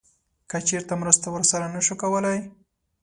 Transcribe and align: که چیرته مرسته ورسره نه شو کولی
که 0.49 0.57
چیرته 0.67 0.93
مرسته 1.01 1.27
ورسره 1.31 1.67
نه 1.75 1.81
شو 1.85 1.95
کولی 2.03 2.37